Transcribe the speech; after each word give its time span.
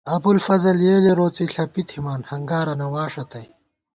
ابُوالفضل 0.15 0.77
یېلے 0.85 1.11
روڅے، 1.19 1.45
ݪَپی 1.53 1.81
تھِمان، 1.89 2.21
ہنگارَنہ 2.31 2.87
واݭہ 2.93 3.23
تئ 3.31 3.45